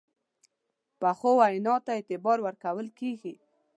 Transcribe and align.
پخو 0.99 1.31
وینا 1.41 1.75
ته 1.85 1.91
اعتبار 1.97 2.37
ورکول 2.41 2.87
کېږي 2.99 3.33